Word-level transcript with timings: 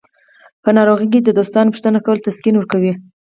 په 0.63 0.69
ناروغۍ 0.77 1.07
کې 1.13 1.19
د 1.21 1.29
دوستانو 1.37 1.71
پوښتنه 1.73 1.99
کول 2.05 2.17
تسکین 2.27 2.55
ورکوي. 2.57 2.93